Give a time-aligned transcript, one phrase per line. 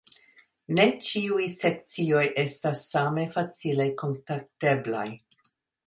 [0.77, 5.09] Ne ĉiuj sekcioj estas same facile kontakteblaj.